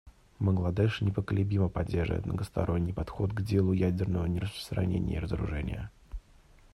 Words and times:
Бангладеш 0.39 1.01
непоколебимо 1.01 1.69
поддерживает 1.69 2.25
многосторонний 2.25 2.91
подход 2.91 3.33
к 3.33 3.41
делу 3.43 3.71
ядерного 3.71 4.25
нераспространения 4.25 5.17
и 5.17 5.19
разоружения. 5.19 5.91